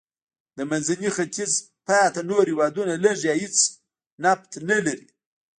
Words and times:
د 0.57 0.59
منځني 0.69 1.09
ختیځ 1.15 1.51
پاتې 1.87 2.21
نور 2.29 2.43
هېوادونه 2.51 2.93
لږ 3.05 3.17
یا 3.29 3.35
هېڅ 3.43 3.57
نفت 4.23 4.51
نه 4.69 4.77
لري. 4.85 5.07